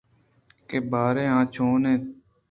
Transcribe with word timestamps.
کہ 0.67 0.77
باریں 0.91 1.27
آ 1.37 1.39
چون 1.53 1.83
اِنت 1.89 2.03